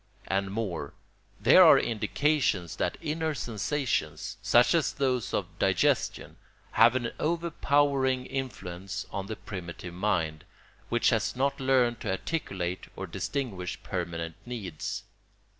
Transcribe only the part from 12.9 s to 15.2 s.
or distinguish permanent needs.